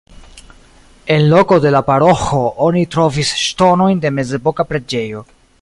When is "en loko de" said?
1.15-1.73